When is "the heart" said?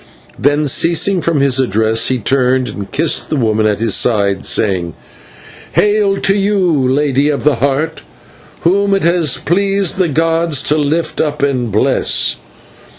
7.43-8.01